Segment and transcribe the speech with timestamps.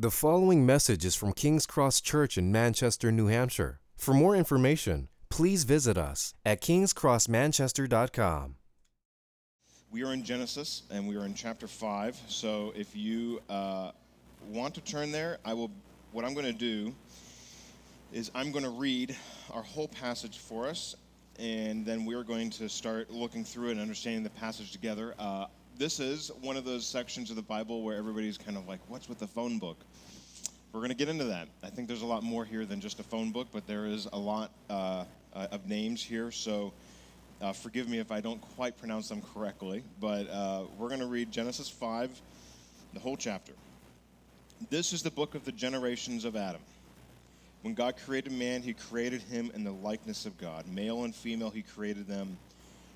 [0.00, 3.80] The following message is from King's Cross Church in Manchester, New Hampshire.
[3.96, 8.54] For more information, please visit us at kingscrossmanchester.com.
[9.90, 12.16] We are in Genesis and we are in chapter 5.
[12.28, 13.90] So if you uh,
[14.48, 15.72] want to turn there, I will.
[16.12, 16.94] What I'm going to do
[18.12, 19.16] is I'm going to read
[19.52, 20.94] our whole passage for us,
[21.40, 25.16] and then we're going to start looking through it and understanding the passage together.
[25.18, 25.46] Uh,
[25.78, 29.08] this is one of those sections of the Bible where everybody's kind of like, what's
[29.08, 29.78] with the phone book?
[30.72, 31.48] We're going to get into that.
[31.62, 34.08] I think there's a lot more here than just a phone book, but there is
[34.12, 36.32] a lot uh, of names here.
[36.32, 36.72] So
[37.40, 41.06] uh, forgive me if I don't quite pronounce them correctly, but uh, we're going to
[41.06, 42.10] read Genesis 5,
[42.92, 43.52] the whole chapter.
[44.70, 46.60] This is the book of the generations of Adam.
[47.62, 50.66] When God created man, he created him in the likeness of God.
[50.66, 52.36] Male and female, he created them,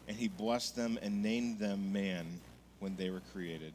[0.09, 2.41] and he blessed them and named them man
[2.83, 3.73] when they were created.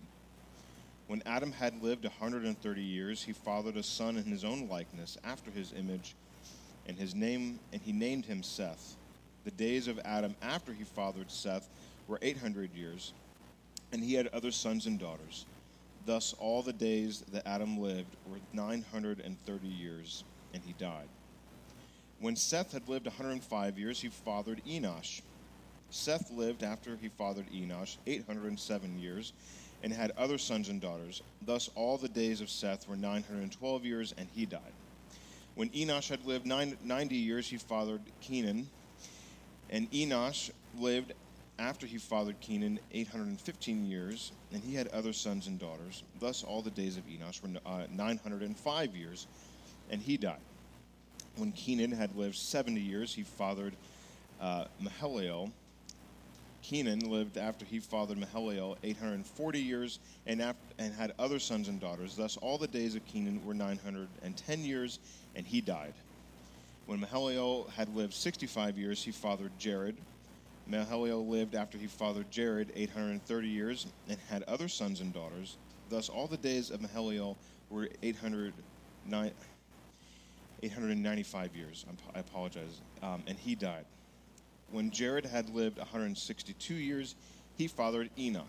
[1.07, 5.17] When Adam had lived a 130 years, he fathered a son in his own likeness,
[5.23, 6.13] after his image,
[6.85, 8.97] and his name and he named him Seth.
[9.45, 11.69] The days of Adam after he fathered Seth
[12.09, 13.13] were 800 years,
[13.94, 15.45] and he had other sons and daughters.
[16.05, 21.08] Thus all the days that Adam lived were 930 years, and he died.
[22.19, 25.22] When Seth had lived 105 years, he fathered Enosh.
[25.89, 29.33] Seth lived after he fathered Enosh 807 years
[29.83, 31.21] and had other sons and daughters.
[31.45, 34.73] Thus all the days of Seth were 912 years, and he died.
[35.55, 38.67] When Enosh had lived 90 years, he fathered Kenan.
[39.69, 41.13] And Enosh lived
[41.59, 46.03] after he fathered Kenan 815 years, and he had other sons and daughters.
[46.19, 49.27] Thus all the days of Enosh were uh, 905 years,
[49.89, 50.38] and he died.
[51.38, 53.73] When Kenan had lived 70 years, he fathered
[54.39, 55.51] uh, Mahalalel.
[56.61, 61.80] Kenan lived after he fathered Mahalalel 840 years and, after, and had other sons and
[61.80, 62.16] daughters.
[62.16, 65.00] Thus, all the days of Kenan were 910 years,
[65.35, 65.94] and he died.
[66.85, 69.97] When Mahalalel had lived 65 years, he fathered Jared.
[70.69, 75.57] Mahalalel lived after he fathered Jared 830 years and had other sons and daughters.
[75.89, 77.38] Thus, all the days of Mahalalel
[77.69, 79.31] were 809,
[80.63, 81.85] 895 years.
[82.13, 82.81] I apologize.
[83.01, 83.85] Um, and he died.
[84.72, 87.16] When Jared had lived 162 years,
[87.57, 88.45] he fathered Enoch.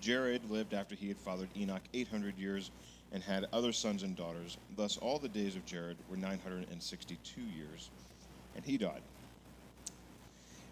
[0.00, 2.70] Jared lived after he had fathered Enoch 800 years
[3.12, 4.58] and had other sons and daughters.
[4.76, 7.90] Thus, all the days of Jared were 962 years,
[8.56, 9.02] and he died.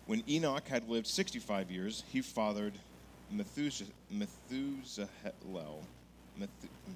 [0.06, 2.74] When Enoch had lived 65 years, he fathered
[3.30, 3.88] Methuselah.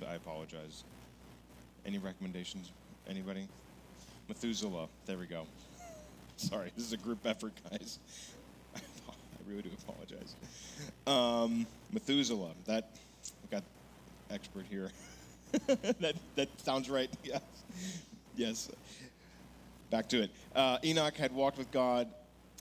[0.06, 0.84] I apologize.
[1.86, 2.72] Any recommendations?
[3.08, 3.48] Anybody?
[4.28, 4.88] Methuselah.
[5.06, 5.46] There we go.
[6.52, 7.98] Sorry, this is a group effort, guys.
[8.76, 8.80] I
[9.48, 10.36] really do apologize.
[11.04, 12.52] Um, Methuselah.
[12.66, 12.90] That
[13.42, 13.64] I got
[14.30, 14.90] expert here.
[15.66, 17.10] that that sounds right.
[17.24, 17.40] Yes.
[18.36, 18.70] Yes.
[19.90, 20.30] Back to it.
[20.54, 22.06] Uh, Enoch had walked with God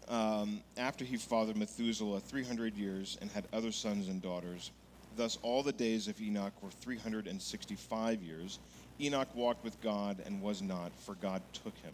[0.07, 4.71] um, after he fathered Methuselah 300 years and had other sons and daughters.
[5.17, 8.57] Thus, all the days of Enoch were 365 years.
[8.99, 11.93] Enoch walked with God and was not, for God took him.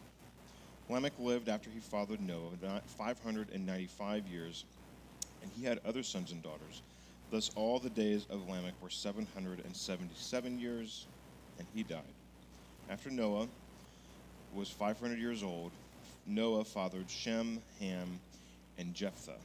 [0.91, 4.65] Lamech lived after he fathered Noah 595 years,
[5.41, 6.81] and he had other sons and daughters.
[7.31, 11.07] Thus, all the days of Lamech were 777 years,
[11.57, 12.01] and he died.
[12.89, 13.47] After Noah
[14.53, 15.71] was 500 years old,
[16.27, 18.19] Noah fathered Shem, Ham,
[18.77, 19.39] and Jephthah.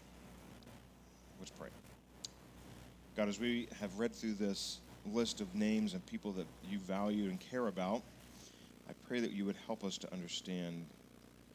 [1.38, 1.68] Let's pray.
[3.16, 4.80] God, as we have read through this
[5.12, 8.02] list of names and people that you value and care about,
[8.88, 10.86] I pray that you would help us to understand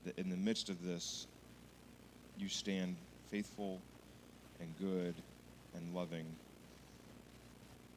[0.06, 1.28] that in the midst of this,
[2.38, 2.96] you stand
[3.30, 3.82] faithful
[4.60, 5.16] and good
[5.76, 6.26] and loving,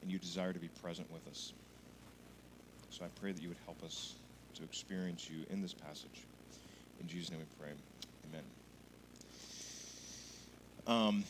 [0.02, 1.52] and you desire to be present with us.
[2.90, 4.14] So I pray that you would help us
[4.54, 6.26] to experience you in this passage.
[7.00, 7.72] In Jesus' name we pray.
[8.28, 8.44] Amen.
[10.86, 11.24] Um,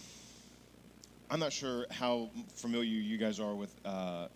[1.30, 4.28] I'm not sure how familiar you guys are with uh,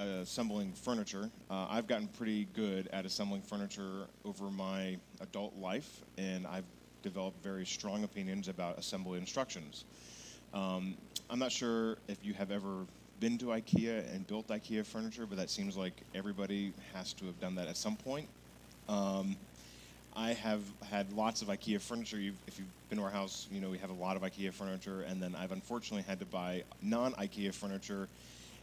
[0.00, 1.30] assembling furniture.
[1.50, 6.64] Uh, I've gotten pretty good at assembling furniture over my adult life, and I've
[7.02, 9.84] developed very strong opinions about assembly instructions.
[10.52, 10.94] Um,
[11.28, 12.86] I'm not sure if you have ever
[13.20, 17.38] been to IKEA and built IKEA furniture, but that seems like everybody has to have
[17.40, 18.28] done that at some point.
[18.88, 19.36] Um,
[20.16, 22.18] I have had lots of IKEA furniture.
[22.18, 24.52] You've, if you've been to our house, you know we have a lot of IKEA
[24.52, 28.08] furniture, and then I've unfortunately had to buy non-IKEA furniture.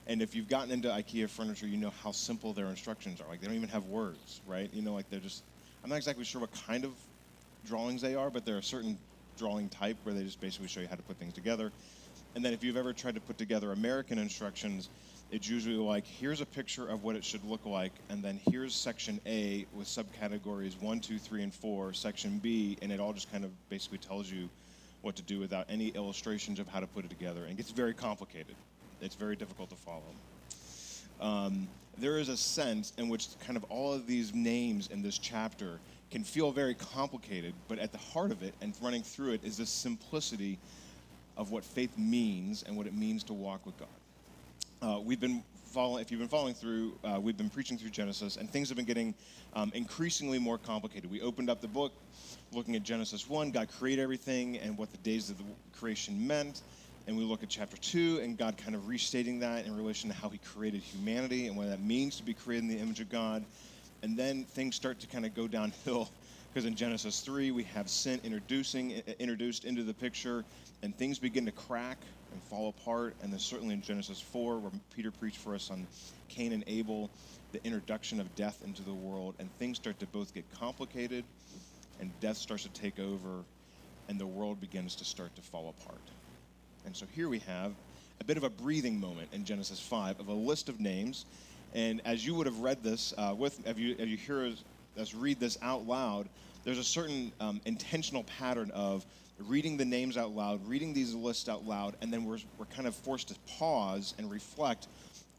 [0.07, 3.27] And if you've gotten into IKEA furniture, you know how simple their instructions are.
[3.29, 4.69] Like they don't even have words, right?
[4.73, 5.43] You know, like they're just.
[5.83, 6.91] I'm not exactly sure what kind of
[7.65, 8.97] drawings they are, but they're a certain
[9.37, 11.71] drawing type where they just basically show you how to put things together.
[12.35, 14.89] And then if you've ever tried to put together American instructions,
[15.29, 18.73] it's usually like here's a picture of what it should look like, and then here's
[18.73, 23.31] section A with subcategories one, two, three, and four, section B, and it all just
[23.31, 24.49] kind of basically tells you
[25.01, 27.43] what to do without any illustrations of how to put it together.
[27.43, 28.55] And it gets very complicated.
[29.01, 30.03] It's very difficult to follow.
[31.19, 31.67] Um,
[31.97, 35.79] there is a sense in which kind of all of these names in this chapter
[36.11, 39.57] can feel very complicated, but at the heart of it and running through it is
[39.57, 40.57] this simplicity
[41.35, 43.87] of what faith means and what it means to walk with God.
[44.81, 48.37] Uh, we've been following, if you've been following through, uh, we've been preaching through Genesis,
[48.37, 49.13] and things have been getting
[49.53, 51.09] um, increasingly more complicated.
[51.09, 51.93] We opened up the book
[52.51, 55.43] looking at Genesis 1, God created everything and what the days of the
[55.77, 56.61] creation meant.
[57.07, 60.15] And we look at chapter 2, and God kind of restating that in relation to
[60.15, 63.07] how He created humanity and what that means to be created in the image of
[63.07, 63.45] God.
[64.03, 66.11] And then things start to kind of go downhill
[66.49, 70.43] because in Genesis 3, we have sin introducing, introduced into the picture,
[70.83, 73.15] and things begin to crack and fall apart.
[73.21, 75.87] And then certainly in Genesis 4, where Peter preached for us on
[76.27, 77.09] Cain and Abel,
[77.53, 81.23] the introduction of death into the world, and things start to both get complicated,
[82.01, 83.45] and death starts to take over,
[84.09, 86.01] and the world begins to start to fall apart.
[86.87, 87.73] And so here we have
[88.21, 91.25] a bit of a breathing moment in Genesis 5 of a list of names.
[91.73, 94.53] And as you would have read this uh, with, if you, if you hear
[94.97, 96.29] us, read this out loud,
[96.63, 99.05] there's a certain um, intentional pattern of
[99.37, 102.87] reading the names out loud, reading these lists out loud, and then we're, we're kind
[102.87, 104.87] of forced to pause and reflect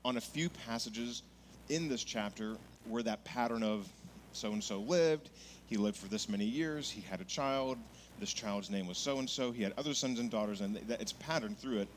[0.05, 1.23] on a few passages
[1.71, 3.89] in this chapter where that pattern of
[4.33, 5.31] so and so lived,
[5.65, 7.79] he lived for this many years, he had a child,
[8.19, 11.13] this child's name was so and so, he had other sons and daughters, and it's
[11.13, 11.89] patterned through it.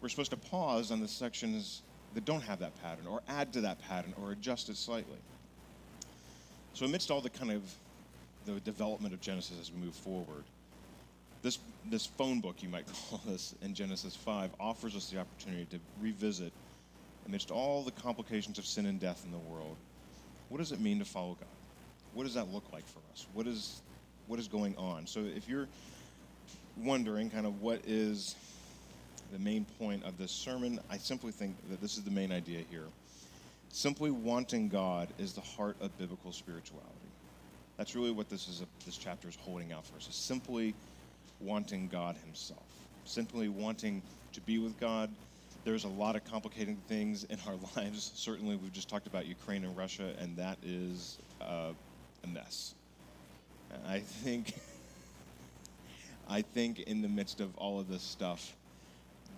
[0.00, 1.82] We're supposed to pause on the sections
[2.14, 5.18] that don't have that pattern, or add to that pattern, or adjust it slightly.
[6.74, 7.62] So, amidst all the kind of
[8.46, 10.44] the development of Genesis as we move forward,
[11.42, 11.58] this,
[11.90, 15.78] this phone book, you might call this, in Genesis 5, offers us the opportunity to
[16.00, 16.52] revisit,
[17.26, 19.76] amidst all the complications of sin and death in the world,
[20.48, 21.48] what does it mean to follow God?
[22.12, 23.26] What does that look like for us?
[23.32, 23.82] What is,
[24.26, 25.06] what is going on?
[25.06, 25.68] So if you're
[26.76, 28.34] wondering kind of what is
[29.32, 32.62] the main point of this sermon, I simply think that this is the main idea
[32.70, 32.86] here.
[33.70, 36.90] Simply wanting God is the heart of biblical spirituality.
[37.76, 38.62] That's really what this is.
[38.86, 40.08] This chapter is holding out for us.
[40.08, 40.74] Is simply
[41.40, 42.62] wanting God Himself,
[43.04, 44.00] simply wanting
[44.32, 45.10] to be with God.
[45.64, 48.12] There's a lot of complicating things in our lives.
[48.14, 51.72] Certainly, we've just talked about Ukraine and Russia, and that is uh,
[52.22, 52.74] a mess.
[53.86, 54.54] I think,
[56.28, 58.54] I think, in the midst of all of this stuff,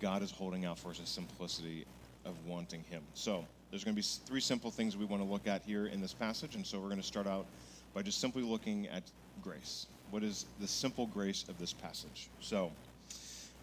[0.01, 1.85] God is holding out for us a simplicity
[2.25, 3.01] of wanting Him.
[3.13, 6.01] So, there's going to be three simple things we want to look at here in
[6.01, 7.45] this passage, and so we're going to start out
[7.93, 9.03] by just simply looking at
[9.43, 12.29] grace what is the simple grace of this passage.
[12.39, 12.71] So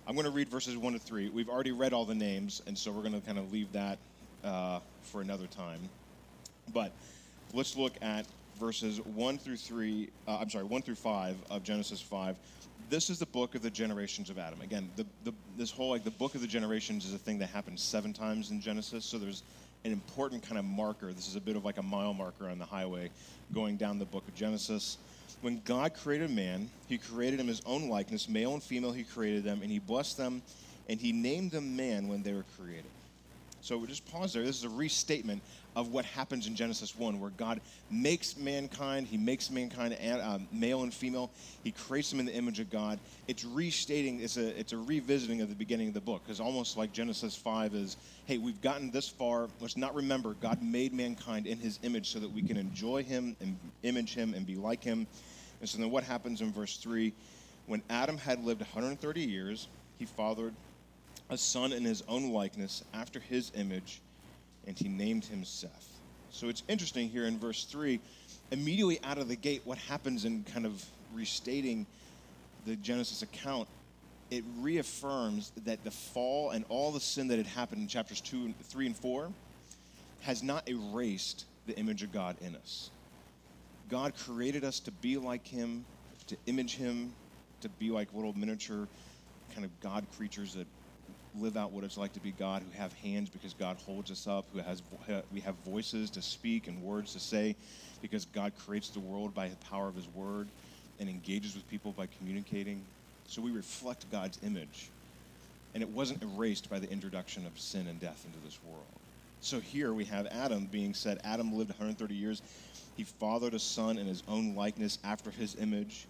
[0.06, 1.30] I'm going to read verses 1 to 3.
[1.30, 3.98] We've already read all the names, and so we're going to kind of leave that
[4.42, 5.80] uh, for another time.
[6.72, 6.92] But
[7.52, 8.26] let's look at
[8.58, 12.36] verses 1 through 3, uh, I'm sorry, 1 through 5 of Genesis 5.
[12.90, 14.60] This is the book of the generations of Adam.
[14.60, 17.48] Again, the, the, this whole, like, the book of the generations is a thing that
[17.48, 19.42] happens seven times in Genesis, so there's
[19.84, 21.12] an important kind of marker.
[21.12, 23.10] This is a bit of like a mile marker on the highway
[23.52, 24.96] going down the book of Genesis.
[25.42, 29.44] When God created man, he created him his own likeness, male and female, he created
[29.44, 30.42] them, and he blessed them,
[30.88, 32.84] and he named them man when they were created.
[33.64, 34.42] So we'll just pause there.
[34.42, 35.40] This is a restatement
[35.74, 40.82] of what happens in Genesis 1, where God makes mankind, He makes mankind um, male
[40.82, 41.30] and female,
[41.62, 42.98] He creates them in the image of God.
[43.26, 46.76] It's restating, it's a, it's a revisiting of the beginning of the book, because almost
[46.76, 49.48] like Genesis 5 is, hey, we've gotten this far.
[49.62, 53.34] Let's not remember God made mankind in His image so that we can enjoy Him
[53.40, 55.06] and image Him and be like Him.
[55.60, 57.14] And so then what happens in verse 3?
[57.66, 59.68] When Adam had lived 130 years,
[59.98, 60.52] he fathered
[61.30, 64.00] a son in his own likeness, after his image
[64.66, 65.88] and he named him Seth.
[66.30, 68.00] So it's interesting here in verse 3,
[68.50, 71.86] immediately out of the gate, what happens in kind of restating
[72.66, 73.68] the Genesis account,
[74.30, 78.52] it reaffirms that the fall and all the sin that had happened in chapters 2,
[78.62, 79.30] 3, and 4
[80.22, 82.90] has not erased the image of God in us.
[83.90, 85.84] God created us to be like him,
[86.26, 87.12] to image him,
[87.60, 88.88] to be like little miniature
[89.54, 90.66] kind of God creatures that
[91.34, 94.26] live out what it's like to be God, who have hands because God holds us
[94.26, 94.82] up, who has
[95.30, 97.56] we have voices to speak and words to say
[98.00, 100.50] because God creates the world by the power of his word
[100.98, 102.86] and engages with people by communicating.
[103.26, 104.90] So we reflect God's image.
[105.72, 109.00] And it wasn't erased by the introduction of sin and death into this world.
[109.40, 112.42] So here we have Adam being said Adam lived 130 years.
[112.96, 116.06] He fathered a son in his own likeness after his image.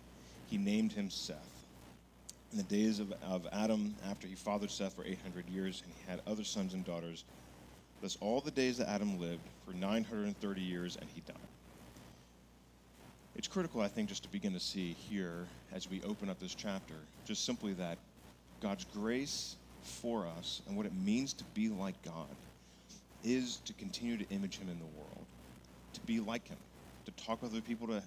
[0.47, 1.54] He named him Seth.
[2.55, 6.09] In the days of, of Adam, after he fathered Seth, for 800 years, and he
[6.09, 7.25] had other sons and daughters.
[8.01, 11.35] Thus, all the days that Adam lived were 930 years, and he died.
[13.35, 16.55] It's critical, I think, just to begin to see here as we open up this
[16.55, 16.95] chapter,
[17.27, 17.99] just simply that
[18.61, 22.37] God's grace for us and what it means to be like God
[23.25, 25.27] is to continue to image Him in the world,
[25.95, 26.59] to be like Him,
[27.05, 28.01] to talk with other people, to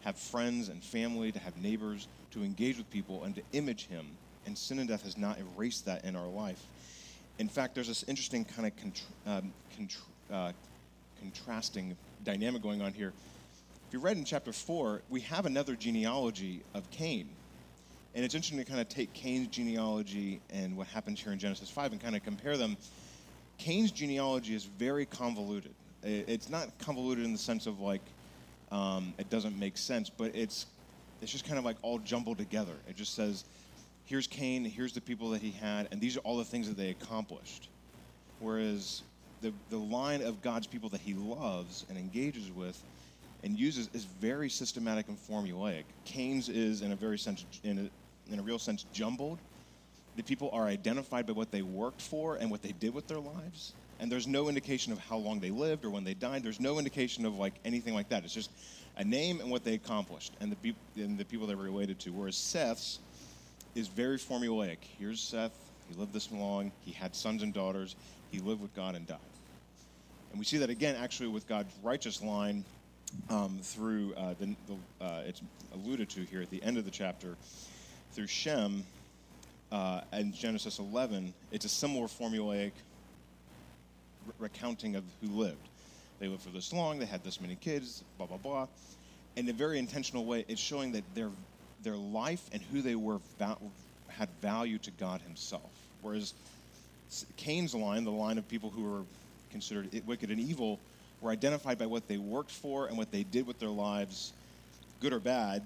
[0.00, 4.06] have friends and family, to have neighbors, to engage with people, and to image Him.
[4.46, 6.62] And sin and death has not erased that in our life.
[7.38, 10.52] In fact, there's this interesting kind of contra- um, contra- uh,
[11.18, 13.12] contrasting dynamic going on here.
[13.88, 17.28] If you read in chapter 4, we have another genealogy of Cain.
[18.14, 21.70] And it's interesting to kind of take Cain's genealogy and what happens here in Genesis
[21.70, 22.76] 5 and kind of compare them.
[23.58, 25.72] Cain's genealogy is very convoluted.
[26.02, 28.02] It's not convoluted in the sense of like
[28.70, 30.66] um, it doesn't make sense, but it's
[31.20, 32.76] it's just kind of like all jumbled together.
[32.88, 33.44] It just says,
[34.04, 36.76] here's Cain, here's the people that he had, and these are all the things that
[36.76, 37.68] they accomplished.
[38.38, 39.02] Whereas
[39.40, 42.82] the, the line of God's people that he loves and engages with
[43.42, 45.84] and uses is very systematic and formulaic.
[46.04, 49.40] Cain's is, in a very sense, in a, in a real sense, jumbled.
[50.16, 53.20] The people are identified by what they worked for and what they did with their
[53.20, 56.42] lives and there's no indication of how long they lived or when they died.
[56.42, 58.24] There's no indication of like anything like that.
[58.24, 58.50] It's just
[58.96, 62.10] a name and what they accomplished and the, and the people they were related to.
[62.10, 63.00] Whereas Seth's
[63.74, 64.78] is very formulaic.
[64.98, 65.52] Here's Seth.
[65.88, 66.72] He lived this long.
[66.80, 67.96] He had sons and daughters.
[68.30, 69.18] He lived with God and died.
[70.30, 72.64] And we see that again, actually, with God's righteous line
[73.30, 76.90] um, through uh, the, the uh, it's alluded to here at the end of the
[76.90, 77.36] chapter
[78.12, 78.84] through Shem.
[79.72, 82.72] Uh, in Genesis 11, it's a similar formulaic
[84.38, 85.68] recounting of who lived.
[86.18, 88.68] They lived for this long, they had this many kids, blah, blah, blah.
[89.36, 91.30] In a very intentional way, it's showing that their,
[91.82, 93.58] their life and who they were va-
[94.08, 95.72] had value to God Himself.
[96.00, 96.34] Whereas
[97.36, 99.02] Cain's line, the line of people who were
[99.50, 100.80] considered wicked and evil,
[101.20, 104.32] were identified by what they worked for and what they did with their lives,
[105.00, 105.62] good or bad.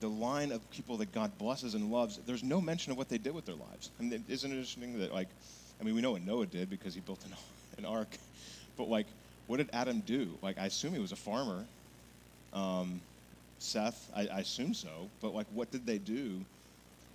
[0.00, 3.18] The line of people that God blesses and loves, there's no mention of what they
[3.18, 3.90] did with their lives.
[3.98, 5.28] I mean, isn't it interesting that, like,
[5.80, 7.34] I mean, we know what Noah did because he built an
[7.78, 8.16] an ark.
[8.76, 9.06] But like,
[9.46, 10.28] what did Adam do?
[10.42, 11.64] Like, I assume he was a farmer.
[12.52, 13.00] Um,
[13.58, 15.08] Seth, I, I, assume so.
[15.20, 16.40] But like, what did they do?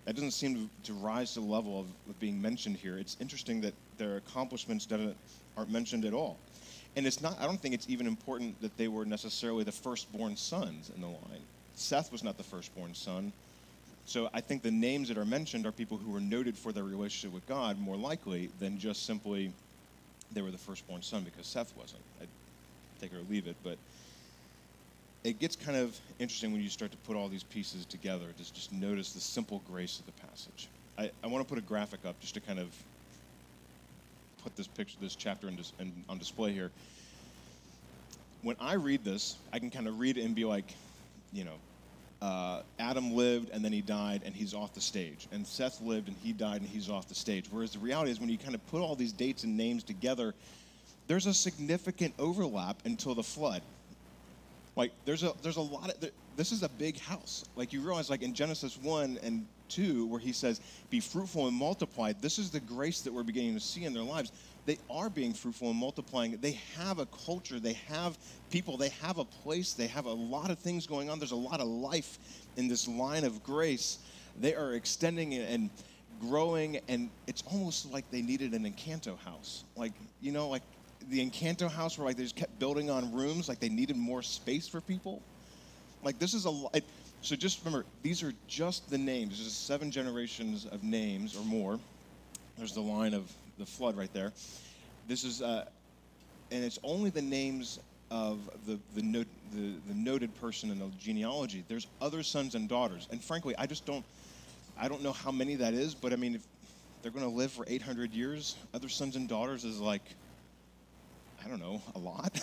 [0.05, 2.97] That doesn't seem to, to rise to the level of, of, being mentioned here.
[2.97, 4.87] It's interesting that their accomplishments
[5.57, 6.37] aren't mentioned at all.
[6.95, 10.35] And it's not, I don't think it's even important that they were necessarily the firstborn
[10.35, 11.41] sons in the line.
[11.75, 13.31] Seth was not the firstborn son.
[14.05, 16.83] So I think the names that are mentioned are people who were noted for their
[16.83, 19.53] relationship with God more likely than just simply
[20.33, 22.01] they were the firstborn son because Seth wasn't.
[22.21, 22.27] I'd
[22.99, 23.77] take it or leave it, but
[25.23, 28.25] it gets kind of interesting when you start to put all these pieces together.
[28.37, 30.67] Just just notice the simple grace of the passage.
[30.97, 32.67] I, I want to put a graphic up just to kind of
[34.43, 36.71] put this picture, this chapter in, in, on display here.
[38.41, 40.73] When I read this, I can kind of read it and be like,
[41.31, 41.55] you know,
[42.21, 45.27] uh, Adam lived and then he died and he's off the stage.
[45.31, 47.45] And Seth lived and he died and he's off the stage.
[47.49, 50.33] Whereas the reality is, when you kind of put all these dates and names together,
[51.07, 53.61] there's a significant overlap until the flood.
[54.75, 57.43] Like there's a there's a lot of this is a big house.
[57.55, 61.55] Like you realize, like in Genesis one and two, where he says, "Be fruitful and
[61.55, 64.31] multiply." This is the grace that we're beginning to see in their lives
[64.65, 66.37] they are being fruitful and multiplying.
[66.39, 68.17] They have a culture, they have
[68.49, 71.19] people, they have a place, they have a lot of things going on.
[71.19, 72.19] There's a lot of life
[72.57, 73.99] in this line of grace.
[74.35, 75.71] They are extending and
[76.19, 79.63] growing, and it's almost like they needed an Encanto house.
[79.75, 80.63] Like, you know, like
[81.09, 84.21] the Encanto house where like they just kept building on rooms, like they needed more
[84.21, 85.23] space for people.
[86.03, 86.75] Like this is a lot.
[87.21, 89.37] So just remember, these are just the names.
[89.37, 91.79] There's seven generations of names or more.
[92.57, 94.33] There's the line of the flood right there.
[95.07, 95.65] This is, uh,
[96.51, 100.89] and it's only the names of the, the, no, the, the noted person in the
[100.99, 101.63] genealogy.
[101.67, 103.07] There's other sons and daughters.
[103.11, 104.03] And frankly, I just don't,
[104.77, 106.41] I don't know how many that is, but I mean, if
[107.01, 110.03] they're going to live for 800 years, other sons and daughters is like,
[111.45, 112.41] I don't know, a lot.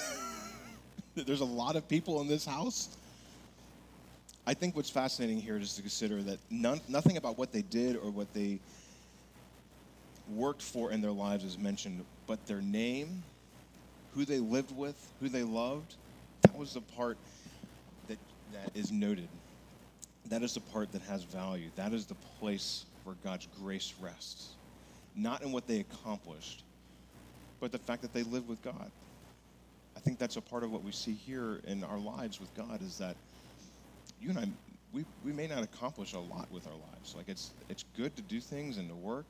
[1.16, 2.96] There's a lot of people in this house.
[4.46, 7.96] I think what's fascinating here is to consider that none, nothing about what they did
[7.96, 8.60] or what they
[10.28, 13.22] worked for in their lives is mentioned, but their name,
[14.14, 15.96] who they lived with, who they loved,
[16.42, 17.18] that was the part
[18.08, 18.18] that,
[18.52, 19.28] that is noted.
[20.28, 21.70] That is the part that has value.
[21.76, 24.56] That is the place where God's grace rests.
[25.16, 26.64] Not in what they accomplished,
[27.60, 28.90] but the fact that they lived with God.
[29.96, 32.82] I think that's a part of what we see here in our lives with God
[32.82, 33.16] is that
[34.20, 34.44] you and I,
[34.92, 37.14] we, we may not accomplish a lot with our lives.
[37.16, 39.26] Like it's, it's good to do things and to work,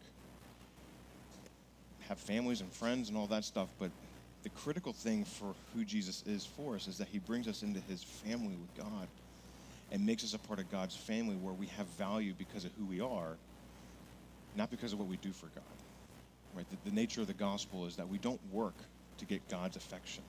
[2.08, 3.90] have families and friends and all that stuff, but
[4.42, 7.80] the critical thing for who Jesus is for us is that he brings us into
[7.80, 9.08] his family with God
[9.92, 12.86] and makes us a part of God's family where we have value because of who
[12.86, 13.36] we are,
[14.56, 15.64] not because of what we do for God.
[16.54, 16.66] Right?
[16.70, 18.76] The, the nature of the gospel is that we don't work
[19.18, 20.22] to get God's affection.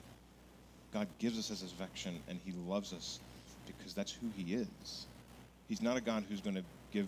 [0.93, 3.19] God gives us his affection and he loves us
[3.67, 5.05] because that's who he is.
[5.67, 7.07] He's not a God who's going to give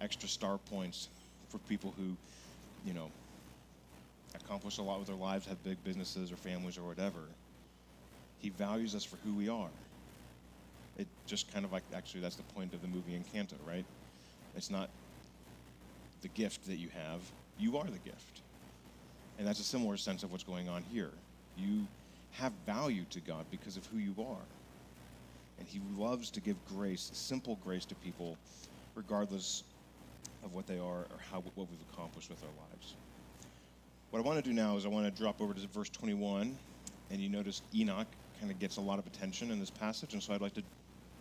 [0.00, 1.08] extra star points
[1.50, 2.16] for people who,
[2.86, 3.10] you know,
[4.48, 7.20] accomplish a lot with their lives, have big businesses or families or whatever.
[8.38, 9.68] He values us for who we are.
[10.96, 13.84] It just kind of like, actually, that's the point of the movie Encanto, right?
[14.56, 14.88] It's not
[16.22, 17.20] the gift that you have,
[17.58, 18.40] you are the gift.
[19.38, 21.10] And that's a similar sense of what's going on here.
[21.54, 21.86] You
[22.32, 24.46] have value to God because of who you are.
[25.58, 28.38] And He loves to give grace, simple grace to people,
[28.96, 29.62] regardless
[30.42, 32.94] of what they are or how, what we've accomplished with our lives.
[34.10, 36.56] What I want to do now is I want to drop over to verse 21,
[37.10, 38.06] and you notice Enoch
[38.40, 40.62] kind of gets a lot of attention in this passage, and so I'd like to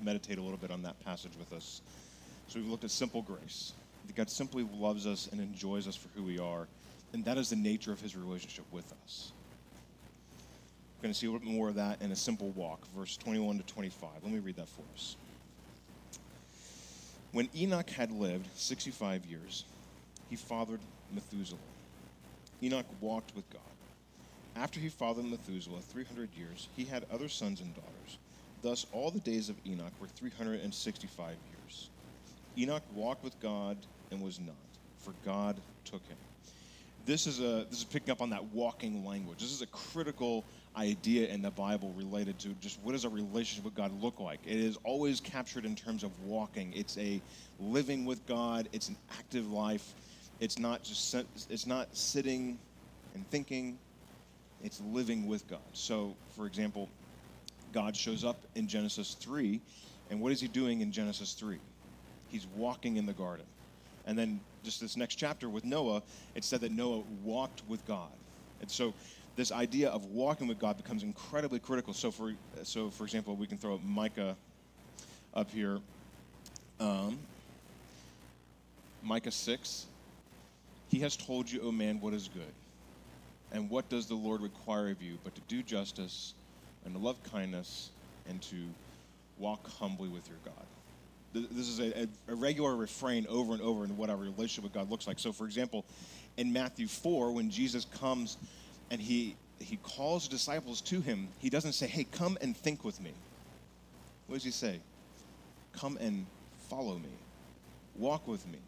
[0.02, 1.82] meditate a little bit on that passage with us.
[2.48, 3.74] So we've looked at simple grace.
[4.06, 6.70] That God simply loves us and enjoys us for who we are,
[7.12, 9.34] and that is the nature of his relationship with us.
[10.98, 13.18] We're going to see a little bit more of that in a simple walk, verse
[13.18, 14.10] 21 to 25.
[14.24, 15.18] Let me read that for us.
[17.34, 19.66] When Enoch had lived 65 years,
[20.30, 20.80] he fathered
[21.14, 21.60] Methuselah.
[22.62, 23.62] Enoch walked with God.
[24.56, 28.18] After he fathered Methuselah 300 years, he had other sons and daughters.
[28.62, 31.92] Thus, all the days of Enoch were 365 years.
[32.58, 34.56] Enoch walked with God and was not,
[34.98, 36.18] for God took him.
[37.06, 39.40] This is, a, this is picking up on that walking language.
[39.40, 43.64] This is a critical idea in the Bible related to just what does a relationship
[43.64, 44.40] with God look like.
[44.44, 46.74] It is always captured in terms of walking.
[46.74, 47.22] It's a
[47.60, 48.68] living with God.
[48.74, 49.94] It's an active life.
[50.40, 51.16] It's not just
[51.50, 52.60] it's not sitting
[53.16, 53.78] and thinking.
[54.64, 55.60] It's living with God.
[55.74, 56.90] So, for example,
[57.74, 59.62] God shows up in Genesis 3,
[60.10, 61.60] and what is he doing in Genesis 3?
[62.30, 63.46] He's walking in the garden.
[64.06, 66.02] And then just this next chapter with Noah,
[66.34, 68.10] it said that Noah walked with God.
[68.62, 68.94] And so
[69.36, 71.94] this idea of walking with God becomes incredibly critical.
[71.94, 74.36] So for so for example, we can throw Micah
[75.34, 75.80] up here.
[76.80, 77.20] Um,
[79.04, 79.86] Micah 6,
[80.90, 82.54] he has told you, O man, what is good.
[83.52, 86.34] And what does the Lord require of you but to do justice
[86.86, 87.92] and to love kindness
[88.28, 88.56] and to
[89.38, 90.66] walk humbly with your God?
[91.34, 94.90] This is a, a, regular refrain over and over in what our relationship with God
[94.90, 95.20] looks like.
[95.20, 95.86] So, for example,
[96.38, 98.38] in Matthew 4, when Jesus comes
[98.90, 103.00] and he, he calls disciples to him, he doesn't say, Hey, come and think with
[103.02, 103.12] me.
[104.26, 104.80] What does he say?
[105.74, 106.26] Come and
[106.70, 107.12] follow me,
[107.96, 108.60] walk with me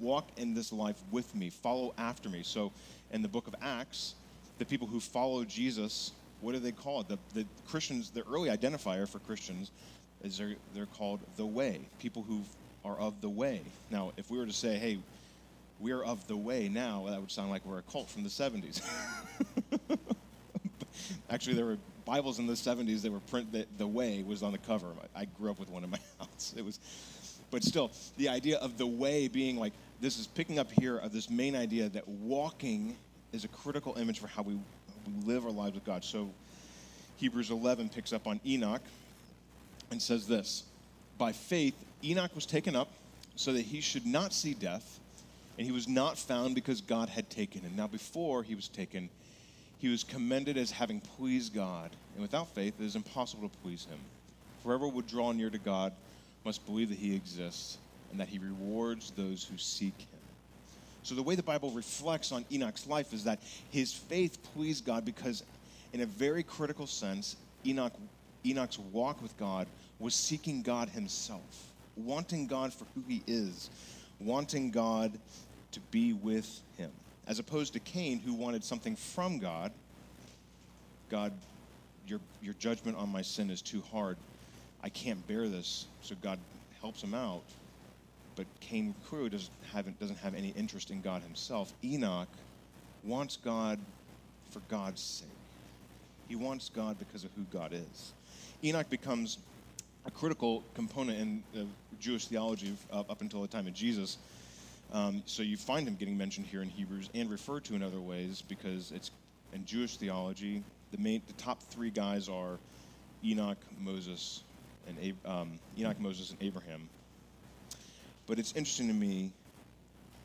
[0.00, 2.42] walk in this life with me, follow after me.
[2.42, 2.72] So
[3.10, 4.14] in the book of Acts,
[4.58, 7.08] the people who follow Jesus, what do they call it?
[7.08, 9.70] The, the Christians, the early identifier for Christians
[10.22, 12.42] is they're, they're called the way, people who
[12.84, 13.60] are of the way.
[13.90, 14.98] Now, if we were to say, hey,
[15.80, 18.82] we're of the way now, that would sound like we're a cult from the 70s.
[21.30, 24.52] Actually, there were Bibles in the 70s that were print that the way was on
[24.52, 24.88] the cover.
[25.14, 26.54] I grew up with one in my house.
[26.56, 26.80] It was
[27.50, 31.12] but still, the idea of the way being like this is picking up here of
[31.12, 32.96] this main idea that walking
[33.32, 36.04] is a critical image for how we, we live our lives with God.
[36.04, 36.30] So
[37.16, 38.82] Hebrews 11 picks up on Enoch
[39.90, 40.64] and says this
[41.18, 42.92] By faith, Enoch was taken up
[43.34, 45.00] so that he should not see death,
[45.56, 47.72] and he was not found because God had taken him.
[47.76, 49.08] Now, before he was taken,
[49.78, 53.84] he was commended as having pleased God, and without faith, it is impossible to please
[53.84, 53.98] him.
[54.64, 55.92] Whoever would draw near to God
[56.44, 57.78] must believe that he exists
[58.10, 60.20] and that he rewards those who seek him.
[61.02, 63.40] So, the way the Bible reflects on Enoch's life is that
[63.70, 65.42] his faith pleased God because,
[65.92, 67.94] in a very critical sense, Enoch,
[68.44, 69.66] Enoch's walk with God
[69.98, 73.70] was seeking God himself, wanting God for who he is,
[74.20, 75.18] wanting God
[75.72, 76.90] to be with him.
[77.26, 79.72] As opposed to Cain, who wanted something from God.
[81.10, 81.32] God,
[82.06, 84.16] your, your judgment on my sin is too hard.
[84.82, 85.86] I can't bear this.
[86.02, 86.38] So God
[86.80, 87.42] helps him out.
[88.38, 91.74] But Cain Crew doesn't have, doesn't have any interest in God himself.
[91.84, 92.28] Enoch
[93.02, 93.80] wants God
[94.52, 95.28] for God's sake.
[96.28, 98.12] He wants God because of who God is.
[98.62, 99.38] Enoch becomes
[100.06, 101.64] a critical component in uh,
[101.98, 104.18] Jewish theology up until the time of Jesus.
[104.92, 108.00] Um, so you find him getting mentioned here in Hebrews and referred to in other
[108.00, 109.10] ways because it's
[109.52, 110.62] in Jewish theology.
[110.92, 112.60] The main, the top three guys are
[113.24, 114.44] Enoch, Moses,
[114.86, 116.88] and um, Enoch, Moses, and Abraham.
[118.28, 119.32] But it's interesting to me.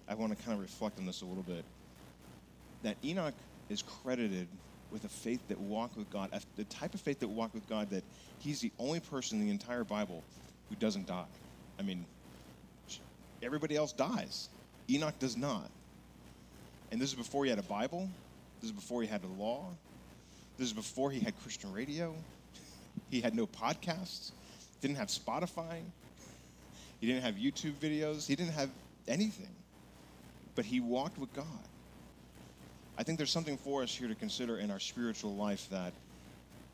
[0.07, 1.63] I want to kind of reflect on this a little bit.
[2.83, 3.33] That Enoch
[3.69, 4.47] is credited
[4.91, 7.89] with a faith that walked with God, the type of faith that walked with God
[7.91, 8.03] that
[8.39, 10.21] he's the only person in the entire Bible
[10.69, 11.25] who doesn't die.
[11.79, 12.05] I mean,
[13.41, 14.49] everybody else dies.
[14.89, 15.69] Enoch does not.
[16.91, 18.09] And this is before he had a Bible.
[18.59, 19.69] This is before he had a law.
[20.57, 22.13] This is before he had Christian radio.
[23.09, 24.31] He had no podcasts,
[24.81, 25.81] didn't have Spotify,
[27.03, 28.69] he didn't have YouTube videos, he didn't have
[29.09, 29.53] anything.
[30.55, 31.67] But he walked with God.
[32.97, 35.91] I think there's something for us here to consider in our spiritual life that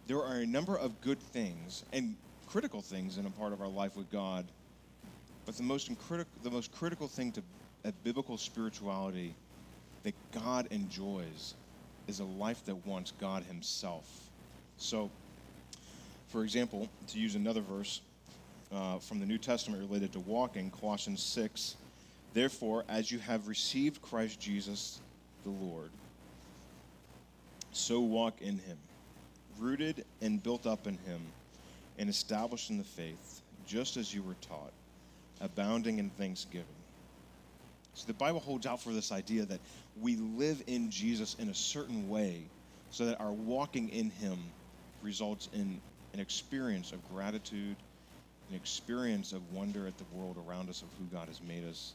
[0.05, 2.15] there are a number of good things and
[2.45, 4.45] critical things in a part of our life with God.
[5.47, 7.41] But the most, criti- the most critical thing to
[7.83, 9.33] a biblical spirituality
[10.03, 11.55] that God enjoys
[12.07, 14.29] is a life that wants God Himself.
[14.77, 15.09] So,
[16.27, 18.01] for example, to use another verse
[18.71, 21.75] uh, from the New Testament related to walking, Colossians 6
[22.33, 24.99] Therefore, as you have received Christ Jesus
[25.43, 25.89] the Lord,
[27.71, 28.77] so walk in him,
[29.57, 31.21] rooted and built up in him,
[31.97, 34.71] and established in the faith, just as you were taught,
[35.41, 36.67] abounding in thanksgiving.
[37.93, 39.59] So the Bible holds out for this idea that
[39.99, 42.43] we live in Jesus in a certain way
[42.91, 44.37] so that our walking in him
[45.01, 45.81] results in
[46.13, 47.77] an experience of gratitude,
[48.49, 51.93] an experience of wonder at the world around us of who God has made us,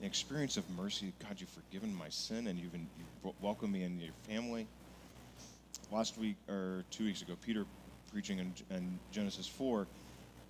[0.00, 1.12] an experience of mercy.
[1.20, 4.66] God, you've forgiven my sin and you've, you've welcomed me into your family
[5.90, 7.64] last week or two weeks ago, Peter
[8.12, 9.86] preaching in, in Genesis 4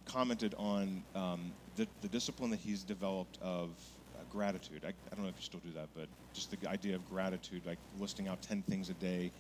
[0.07, 3.71] commented on um, the, the, discipline that he's developed of
[4.15, 4.83] uh, gratitude.
[4.85, 7.63] I, I, don't know if you still do that, but just the idea of gratitude,
[7.67, 9.31] like listing out 10 things a day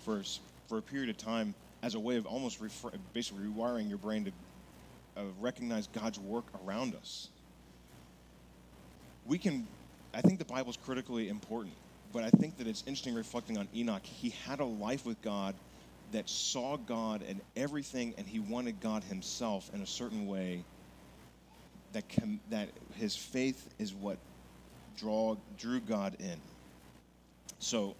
[0.00, 0.22] for,
[0.68, 4.24] for a period of time as a way of almost refer- basically rewiring your brain
[4.24, 4.32] to
[5.18, 7.28] uh, recognize God's work around us.
[9.26, 9.66] We can,
[10.14, 11.74] I think the Bible is critically important
[12.12, 14.04] but I think that it's interesting reflecting on Enoch.
[14.04, 15.54] He had a life with God
[16.12, 20.64] that saw God and everything, and he wanted God himself in a certain way.
[21.92, 24.18] That com- that his faith is what
[24.96, 26.40] draw drew God in.
[27.58, 27.94] So,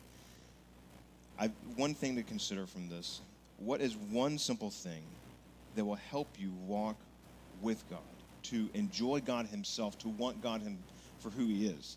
[1.39, 3.21] I one thing to consider from this:
[3.59, 5.03] what is one simple thing
[5.75, 6.97] that will help you walk
[7.61, 8.01] with God,
[8.45, 10.79] to enjoy God Himself, to want God Him
[11.21, 11.97] for who He is?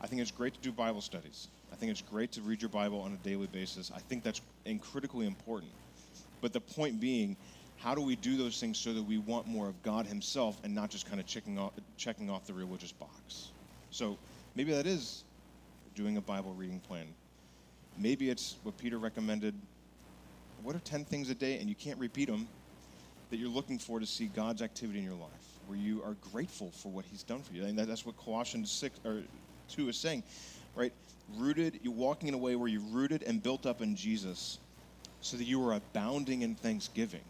[0.00, 1.48] I think it's great to do Bible studies.
[1.72, 3.90] I think it's great to read your Bible on a daily basis.
[3.94, 4.40] I think that's
[4.80, 5.70] critically important.
[6.40, 7.36] But the point being,
[7.76, 10.74] how do we do those things so that we want more of God Himself and
[10.74, 13.50] not just kind of checking off, checking off the religious box?
[13.90, 14.18] So
[14.54, 15.24] maybe that is
[15.94, 17.06] doing a Bible reading plan.
[17.96, 19.54] Maybe it's what Peter recommended.
[20.62, 22.48] What are 10 things a day, and you can't repeat them,
[23.32, 25.30] that you're looking for to see God's activity in your life,
[25.66, 27.64] where you are grateful for what He's done for you?
[27.64, 29.22] And that's what Colossians 6 or
[29.70, 30.22] 2 is saying,
[30.74, 30.92] right?
[31.38, 34.58] Rooted, you're walking in a way where you're rooted and built up in Jesus
[35.22, 37.22] so that you are abounding in thanksgiving.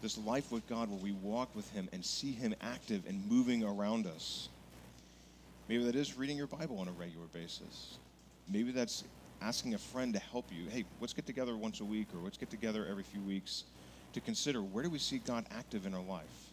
[0.00, 3.64] This life with God where we walk with Him and see Him active and moving
[3.64, 4.48] around us.
[5.68, 7.98] Maybe that is reading your Bible on a regular basis.
[8.48, 9.04] Maybe that's
[9.42, 10.70] asking a friend to help you.
[10.70, 13.64] Hey, let's get together once a week or let's get together every few weeks
[14.14, 16.52] to consider where do we see God active in our life?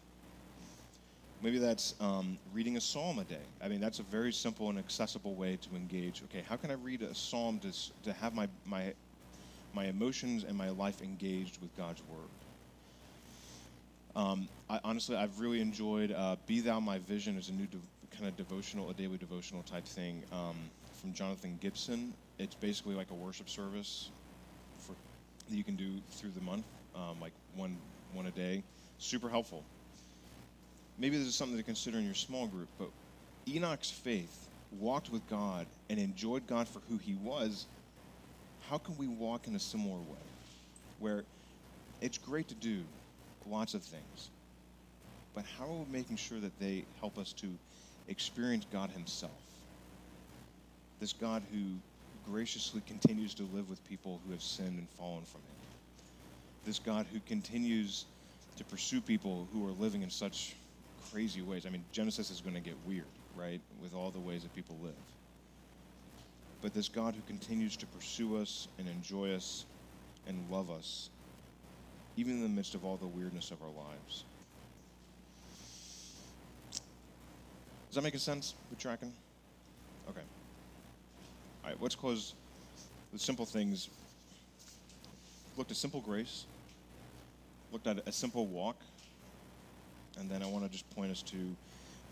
[1.42, 3.44] Maybe that's um, reading a psalm a day.
[3.64, 6.22] I mean, that's a very simple and accessible way to engage.
[6.24, 7.72] Okay, how can I read a psalm to,
[8.04, 8.92] to have my, my,
[9.74, 12.28] my emotions and my life engaged with God's word?
[14.14, 17.78] Um, I, honestly, I've really enjoyed uh, "Be Thou My Vision" as a new de-
[18.14, 20.54] kind of devotional, a daily devotional type thing um,
[21.00, 22.12] from Jonathan Gibson.
[22.38, 24.10] It's basically like a worship service
[24.78, 24.94] for
[25.48, 27.78] that you can do through the month, um, like one
[28.12, 28.62] one a day.
[28.98, 29.64] Super helpful
[30.98, 32.88] maybe this is something to consider in your small group, but
[33.48, 37.66] Enoch's faith walked with God and enjoyed God for who he was.
[38.68, 40.22] How can we walk in a similar way?
[40.98, 41.24] Where
[42.00, 42.84] it's great to do
[43.44, 44.30] lots of things,
[45.34, 47.58] but how are we making sure that they help us to
[48.06, 49.42] experience God Himself?
[51.00, 51.78] This God who
[52.22, 55.61] graciously continues to live with people who have sinned and fallen from Him.
[56.64, 58.04] This God who continues
[58.56, 60.54] to pursue people who are living in such
[61.10, 61.66] crazy ways.
[61.66, 63.04] I mean, Genesis is going to get weird,
[63.36, 64.94] right, with all the ways that people live.
[66.60, 69.64] But this God who continues to pursue us and enjoy us
[70.28, 71.10] and love us,
[72.16, 74.24] even in the midst of all the weirdness of our lives.
[77.88, 78.54] Does that make sense?
[78.70, 79.12] We're tracking?
[80.08, 80.20] Okay.
[81.64, 82.34] All right, let's close
[83.12, 83.88] with simple things.
[85.56, 86.46] Looked at simple grace,
[87.72, 88.76] looked at a simple walk,
[90.18, 91.56] and then I want to just point us to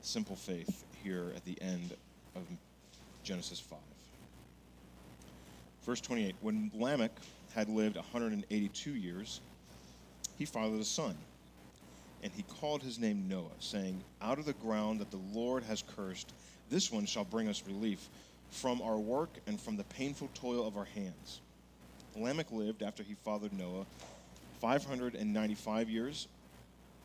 [0.01, 1.94] simple faith here at the end
[2.35, 2.42] of
[3.23, 3.79] Genesis 5.
[5.85, 7.12] Verse 28 When Lamech
[7.55, 9.40] had lived 182 years,
[10.38, 11.14] he fathered a son,
[12.23, 15.85] and he called his name Noah, saying, Out of the ground that the Lord has
[15.94, 16.33] cursed,
[16.70, 18.09] this one shall bring us relief
[18.51, 21.40] from our work and from the painful toil of our hands.
[22.16, 23.85] Lamech lived after he fathered Noah
[24.61, 26.29] 595 years.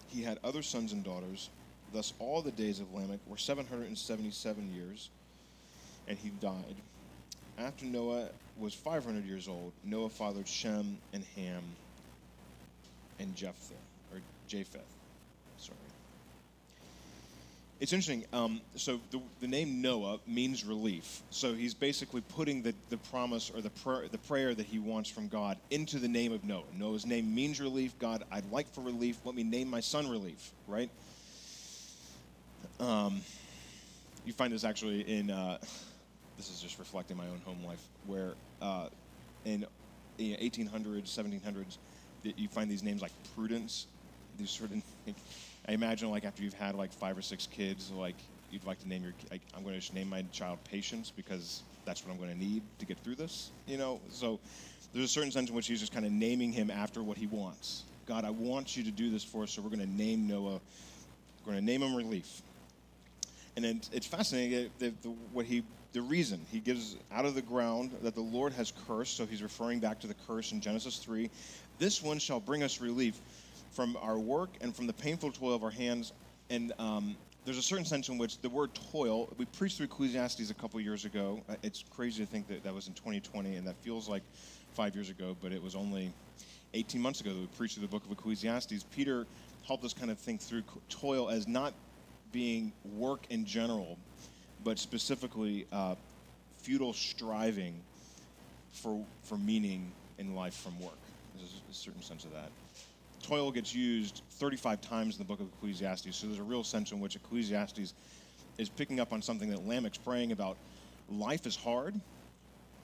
[0.08, 1.50] He had other sons and daughters.
[1.92, 5.10] Thus, all the days of Lamech were 777 years,
[6.08, 6.76] and he died.
[7.58, 11.76] After Noah was 500 years old, Noah fathered Shem and Ham
[13.20, 13.76] and Jephthah,
[14.12, 14.95] or Japheth.
[17.82, 18.26] It's interesting.
[18.32, 21.22] Um, so the, the name Noah means relief.
[21.30, 25.10] So he's basically putting the, the promise or the prayer, the prayer that he wants
[25.10, 26.64] from God into the name of Noah.
[26.74, 27.98] Noah's name means relief.
[28.00, 29.18] God, I'd like for relief.
[29.26, 30.90] Let me name my son relief, right?
[32.80, 33.22] Um,
[34.26, 35.58] you find this actually in, uh,
[36.38, 38.88] this is just reflecting my own home life, where uh,
[39.44, 39.66] in
[40.18, 41.78] the 1800s, 1700s,
[42.24, 43.86] you find these names like Prudence,
[44.38, 44.84] these certain.
[45.68, 48.16] I imagine like after you've had like five or six kids, like
[48.52, 49.14] you'd like to name your.
[49.32, 52.38] Like, I'm going to just name my child Patience because that's what I'm going to
[52.38, 53.52] need to get through this.
[53.68, 54.40] You know, so
[54.94, 57.28] there's a certain sense in which he's just kind of naming him after what he
[57.28, 57.84] wants.
[58.08, 60.60] God, I want you to do this for us, so we're going to name Noah.
[61.46, 62.42] We're going to name him Relief.
[63.56, 67.36] And then it's fascinating eh, the, the, what he the reason he gives out of
[67.36, 69.16] the ground that the Lord has cursed.
[69.16, 71.30] So he's referring back to the curse in Genesis 3.
[71.80, 73.18] This one shall bring us relief
[73.76, 76.14] from our work and from the painful toil of our hands.
[76.50, 80.50] And um, there's a certain sense in which the word toil, we preached through Ecclesiastes
[80.50, 81.44] a couple years ago.
[81.50, 84.24] Uh, it's crazy to think that that was in 2020, and that feels like
[84.74, 86.14] five years ago, but it was only
[86.74, 88.86] 18 months ago that we preached through the book of Ecclesiastes.
[88.96, 89.26] Peter
[89.68, 91.74] helped us kind of think through toil as not
[92.32, 93.98] being work in general,
[94.64, 95.96] but specifically uh,
[96.58, 97.82] futile striving
[98.72, 100.98] for, for meaning in life from work.
[101.38, 102.50] There's a, a certain sense of that.
[103.26, 106.92] Toil gets used 35 times in the book of Ecclesiastes, so there's a real sense
[106.92, 107.96] in which Ecclesiastes
[108.60, 110.58] is picking up on something that Lamech's praying about.
[111.10, 112.00] Life is hard.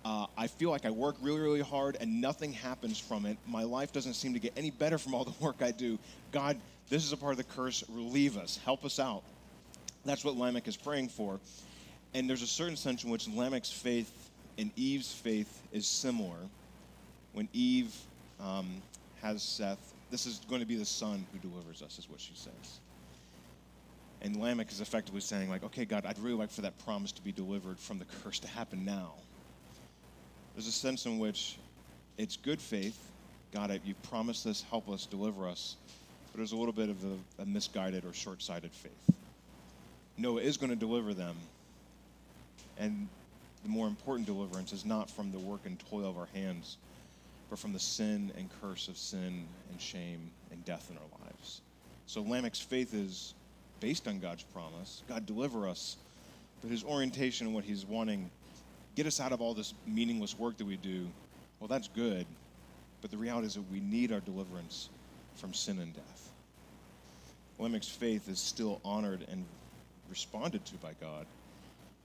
[0.03, 3.37] Uh, I feel like I work really, really hard and nothing happens from it.
[3.45, 5.99] My life doesn't seem to get any better from all the work I do.
[6.31, 6.57] God,
[6.89, 7.83] this is a part of the curse.
[7.87, 8.59] Relieve us.
[8.65, 9.21] Help us out.
[10.05, 11.39] That's what Lamech is praying for.
[12.15, 14.11] And there's a certain sense in which Lamech's faith
[14.57, 16.37] and Eve's faith is similar.
[17.33, 17.95] When Eve
[18.39, 18.81] um,
[19.21, 22.33] has Seth, this is going to be the son who delivers us, is what she
[22.35, 22.79] says.
[24.21, 27.21] And Lamech is effectively saying, like, okay, God, I'd really like for that promise to
[27.23, 29.13] be delivered from the curse to happen now.
[30.53, 31.57] There's a sense in which
[32.17, 33.09] it's good faith.
[33.51, 35.77] God, you promised this, help us, deliver us.
[36.31, 39.15] But there's a little bit of a, a misguided or short sighted faith.
[40.17, 41.35] Noah is going to deliver them.
[42.77, 43.07] And
[43.63, 46.77] the more important deliverance is not from the work and toil of our hands,
[47.51, 51.59] but from the sin and curse of sin and shame and death in our lives.
[52.07, 53.33] So Lamech's faith is
[53.81, 55.03] based on God's promise.
[55.09, 55.97] God deliver us.
[56.61, 58.31] But his orientation and what he's wanting,
[58.95, 61.09] get us out of all this meaningless work that we do,
[61.59, 62.25] well, that's good.
[63.01, 64.87] But the reality is that we need our deliverance
[65.35, 66.31] from sin and death.
[67.59, 69.45] Lamech's faith is still honored and
[70.09, 71.25] responded to by God,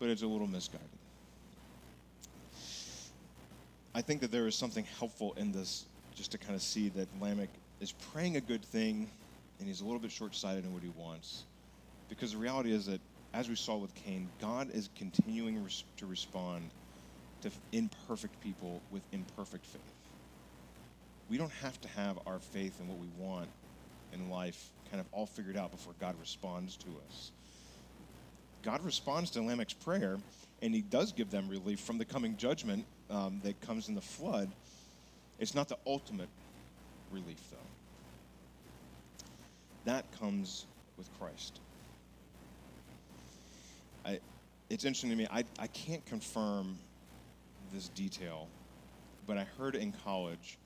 [0.00, 1.05] but it's a little misguided.
[3.96, 7.08] I think that there is something helpful in this just to kind of see that
[7.18, 7.48] Lamech
[7.80, 9.10] is praying a good thing
[9.58, 11.44] and he's a little bit short sighted in what he wants.
[12.10, 13.00] Because the reality is that,
[13.32, 16.72] as we saw with Cain, God is continuing res- to respond
[17.40, 19.94] to imperfect people with imperfect faith.
[21.30, 23.48] We don't have to have our faith in what we want
[24.12, 27.32] in life kind of all figured out before God responds to us.
[28.62, 30.18] God responds to Lamech's prayer,
[30.60, 34.00] and he does give them relief from the coming judgment um, that comes in the
[34.00, 34.50] flood.
[35.38, 36.28] It's not the ultimate
[37.10, 37.56] relief, though.
[39.84, 40.66] That comes
[40.96, 41.60] with Christ.
[44.04, 44.18] I,
[44.70, 45.26] it's interesting to me.
[45.30, 46.78] I, I can't confirm
[47.72, 48.48] this detail,
[49.26, 50.58] but I heard in college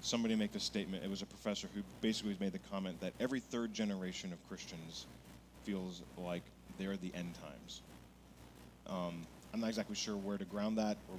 [0.00, 1.04] somebody make the statement.
[1.04, 5.06] It was a professor who basically made the comment that every third generation of Christians
[5.64, 6.42] feels like
[6.78, 7.82] they're the end times.
[8.86, 11.18] Um, I'm not exactly sure where to ground that or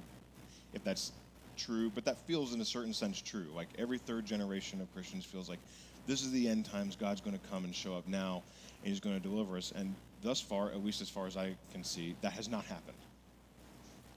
[0.74, 1.12] if that's
[1.56, 3.46] true, but that feels in a certain sense true.
[3.54, 5.58] Like every third generation of Christians feels like
[6.06, 6.96] this is the end times.
[6.96, 8.42] God's going to come and show up now,
[8.82, 9.72] and He's going to deliver us.
[9.74, 12.96] And thus far, at least as far as I can see, that has not happened.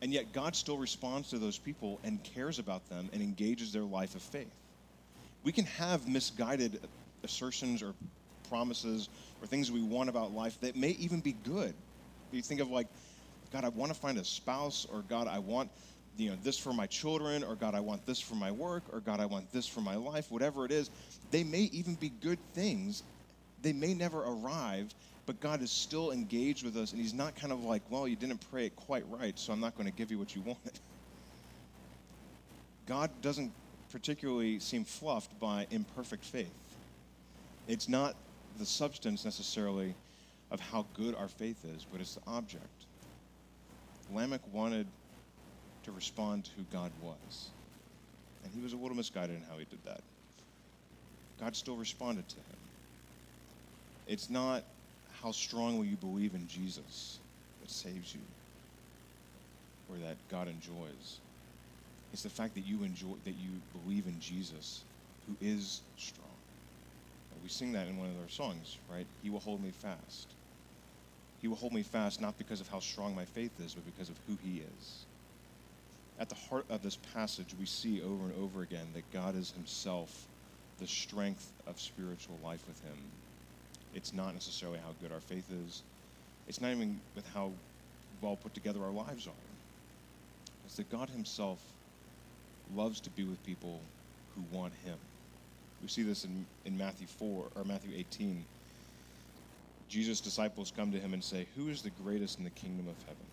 [0.02, 3.84] And yet, God still responds to those people and cares about them and engages their
[3.84, 4.54] life of faith.
[5.44, 6.80] We can have misguided
[7.24, 7.94] assertions or
[8.50, 9.10] promises
[9.42, 11.74] or things we want about life that may even be good.
[12.32, 12.88] You think of like,
[13.54, 15.70] God, I want to find a spouse, or God, I want
[16.18, 19.00] you know this for my children, or God, I want this for my work, or
[19.00, 20.32] God, I want this for my life.
[20.32, 20.90] Whatever it is,
[21.32, 23.04] they may even be good things.
[23.62, 24.94] They may never arrive,
[25.26, 28.16] but God is still engaged with us, and He's not kind of like, well, you
[28.16, 30.74] didn't pray it quite right, so I'm not going to give you what you wanted.
[32.86, 33.52] God doesn't
[33.92, 36.54] particularly seem fluffed by imperfect faith.
[37.68, 38.16] It's not
[38.60, 39.96] the substance necessarily
[40.52, 42.68] of how good our faith is, but it's the object.
[44.14, 44.86] Lamech wanted
[45.86, 47.50] to respond to who God was,
[48.44, 50.02] and he was a little misguided in how he did that.
[51.40, 52.60] God still responded to him.
[54.08, 54.64] It's not
[55.22, 57.20] how strongly you believe in Jesus
[57.60, 58.22] that saves you
[59.90, 61.20] or that God enjoys.
[62.12, 64.84] It's the fact that you enjoy that you believe in Jesus
[65.28, 66.28] who is strong.
[67.44, 69.06] We sing that in one of our songs, right?
[69.22, 70.34] He will hold me fast.
[71.38, 74.10] He will hold me fast not because of how strong my faith is, but because
[74.10, 75.06] of who he is.
[76.18, 79.52] At the heart of this passage, we see over and over again that God is
[79.52, 80.28] himself
[80.80, 82.98] the strength of spiritual life with him.
[83.94, 85.84] It's not necessarily how good our faith is.
[86.48, 87.52] It's not even with how
[88.22, 89.34] well put together our lives are.
[90.66, 91.62] It's that God himself
[92.74, 93.82] loves to be with people
[94.36, 94.98] who want him.
[95.82, 98.46] We see this in, in Matthew 4 or Matthew 18.
[99.88, 102.98] Jesus' disciples come to him and say, Who is the greatest in the kingdom of
[103.08, 103.28] heaven?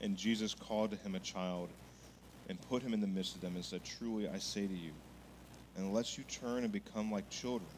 [0.00, 1.70] And Jesus called to him a child
[2.48, 4.92] and put him in the midst of them and said, Truly I say to you,
[5.76, 7.70] unless you turn and become like children,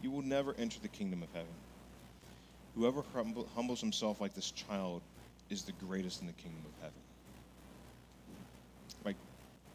[0.00, 1.54] you will never enter the kingdom of heaven.
[2.74, 3.02] Whoever
[3.54, 5.02] humbles himself like this child
[5.50, 7.02] is the greatest in the kingdom of heaven.
[9.04, 9.16] Like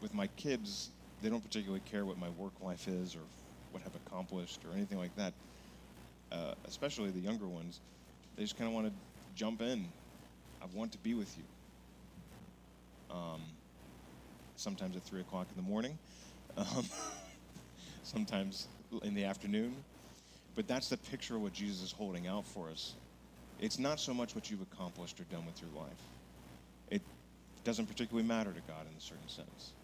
[0.00, 3.22] with my kids, they don't particularly care what my work life is or
[3.70, 5.34] what I've accomplished or anything like that.
[6.32, 7.80] Uh, especially the younger ones,
[8.36, 8.92] they just kind of want to
[9.34, 9.88] jump in.
[10.62, 11.44] I want to be with you.
[13.10, 13.42] Um,
[14.60, 15.98] sometimes at three o'clock in the morning,
[16.56, 16.84] um,
[18.02, 18.68] sometimes
[19.02, 19.84] in the afternoon.
[20.54, 22.94] But that's the picture of what Jesus is holding out for us.
[23.58, 26.02] It's not so much what you've accomplished or done with your life.
[26.88, 27.02] It
[27.64, 29.74] doesn't particularly matter to God in a certain sense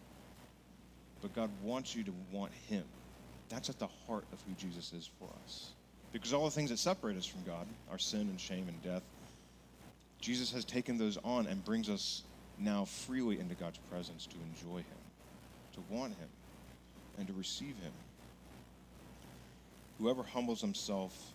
[1.26, 2.84] but God wants you to want Him.
[3.48, 5.72] That's at the heart of who Jesus is for us.
[6.12, 9.02] Because all the things that separate us from God, our sin and shame and death,
[10.20, 12.22] Jesus has taken those on and brings us
[12.58, 14.98] now freely into God's presence to enjoy Him,
[15.74, 16.28] to want Him,
[17.18, 17.92] and to receive Him.
[19.98, 21.32] Whoever humbles himself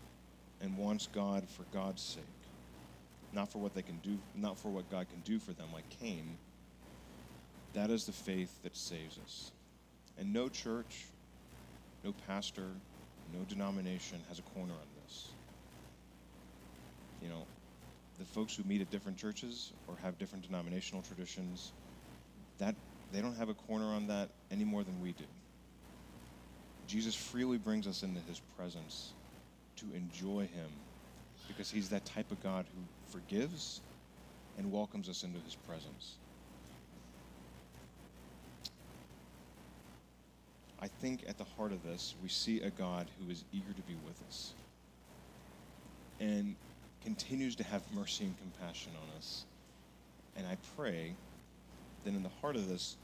[0.61, 2.23] and wants God for God's sake,
[3.33, 5.89] not for what they can do, not for what God can do for them, like
[5.89, 6.37] Cain,
[7.73, 9.51] that is the faith that saves us.
[10.17, 11.07] And no church,
[12.03, 12.67] no pastor,
[13.33, 15.29] no denomination has a corner on this.
[17.21, 17.47] You know,
[18.21, 21.71] the folks who meet at different churches or have different denominational traditions,
[22.59, 22.75] that
[23.11, 25.25] they don't have a corner on that any more than we do.
[26.87, 29.13] Jesus freely brings us into his presence
[29.77, 30.69] to enjoy him
[31.47, 32.81] because he's that type of God who
[33.11, 33.81] forgives
[34.55, 36.17] and welcomes us into his presence.
[40.79, 43.81] I think at the heart of this, we see a God who is eager to
[43.81, 44.53] be with us
[46.19, 46.55] and
[47.03, 49.45] continues to have mercy and compassion on us.
[50.35, 51.13] And I pray
[52.05, 52.95] that in the heart of this,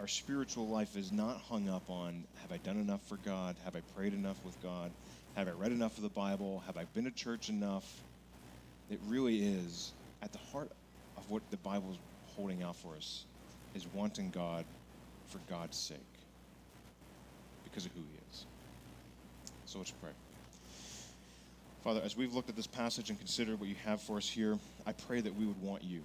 [0.00, 3.56] our spiritual life is not hung up on have I done enough for God?
[3.64, 4.90] Have I prayed enough with God?
[5.36, 6.62] Have I read enough of the Bible?
[6.66, 8.02] Have I been to church enough?
[8.90, 10.70] It really is at the heart
[11.16, 11.98] of what the Bible is
[12.34, 13.24] holding out for us
[13.74, 14.64] is wanting God
[15.28, 15.98] for God's sake
[17.64, 18.46] because of who he is.
[19.64, 20.10] So let's pray.
[21.82, 24.56] Father, as we've looked at this passage and considered what you have for us here,
[24.86, 26.00] I pray that we would want you.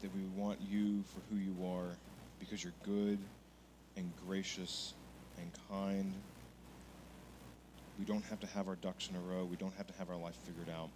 [0.00, 1.94] That we would want you for who you are
[2.38, 3.18] because you're good
[3.98, 4.94] and gracious
[5.36, 6.14] and kind.
[7.98, 9.44] We don't have to have our ducks in a row.
[9.44, 10.88] We don't have to have our life figured out.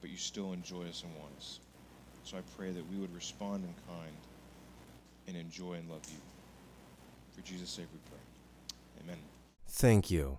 [0.00, 1.60] But you still enjoy us and want us.
[2.24, 4.16] So I pray that we would respond in kind
[5.28, 6.20] and enjoy and love you.
[7.34, 9.04] For Jesus' sake we pray.
[9.04, 9.18] Amen.
[9.68, 10.38] Thank you